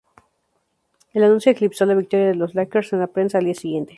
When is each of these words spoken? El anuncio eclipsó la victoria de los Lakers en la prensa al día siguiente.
El 1.13 1.23
anuncio 1.23 1.51
eclipsó 1.51 1.85
la 1.85 1.93
victoria 1.93 2.25
de 2.29 2.33
los 2.33 2.55
Lakers 2.55 2.91
en 2.93 3.01
la 3.01 3.05
prensa 3.05 3.37
al 3.37 3.45
día 3.45 3.53
siguiente. 3.53 3.89